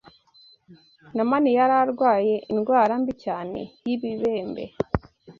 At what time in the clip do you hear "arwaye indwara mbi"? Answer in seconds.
1.83-3.13